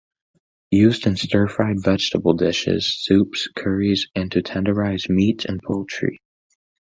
[0.71, 6.19] Used in stir fried vegetable dishes, soups, curries, and to tenderize meat and poultry.